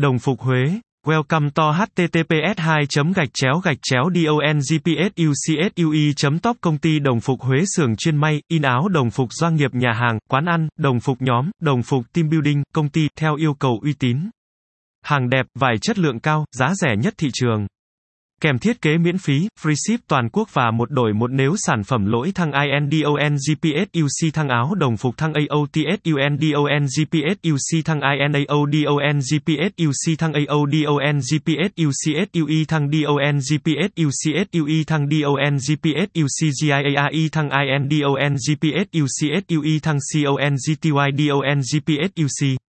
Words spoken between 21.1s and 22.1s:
một nếu sản phẩm